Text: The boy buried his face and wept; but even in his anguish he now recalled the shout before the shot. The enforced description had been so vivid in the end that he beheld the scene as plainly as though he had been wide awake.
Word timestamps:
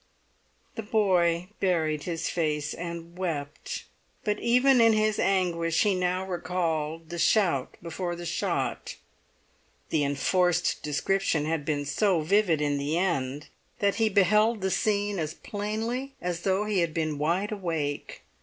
The 0.73 0.81
boy 0.81 1.49
buried 1.59 2.05
his 2.05 2.27
face 2.27 2.73
and 2.73 3.15
wept; 3.19 3.83
but 4.23 4.39
even 4.39 4.81
in 4.81 4.93
his 4.93 5.19
anguish 5.19 5.83
he 5.83 5.93
now 5.93 6.25
recalled 6.25 7.09
the 7.09 7.19
shout 7.19 7.77
before 7.83 8.15
the 8.15 8.25
shot. 8.25 8.95
The 9.89 10.03
enforced 10.03 10.81
description 10.81 11.45
had 11.45 11.65
been 11.65 11.85
so 11.85 12.21
vivid 12.21 12.61
in 12.63 12.79
the 12.79 12.97
end 12.97 13.49
that 13.77 13.97
he 14.01 14.09
beheld 14.09 14.61
the 14.61 14.71
scene 14.71 15.19
as 15.19 15.35
plainly 15.35 16.15
as 16.19 16.41
though 16.41 16.65
he 16.65 16.79
had 16.79 16.95
been 16.95 17.19
wide 17.19 17.51
awake. 17.51 18.23